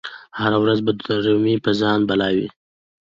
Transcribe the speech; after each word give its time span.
هره 0.39 0.57
ورځ 0.63 0.79
به 0.85 0.91
د 1.05 1.07
رمی 1.25 1.55
په 1.65 1.71
ځان 1.79 1.99
بلا 2.09 2.29
وي 2.37 2.47